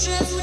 [0.00, 0.39] just